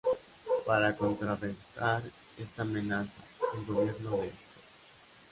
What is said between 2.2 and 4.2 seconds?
esta amenaza, el Gobierno